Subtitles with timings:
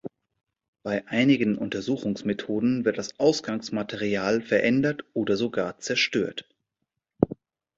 [0.81, 6.49] Bei einigen Untersuchungsmethoden wird das Ausgangsmaterial verändert oder sogar zerstört.